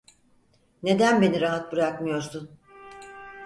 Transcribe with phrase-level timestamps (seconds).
[0.83, 2.49] Neden beni rahat bırakmıyorsun?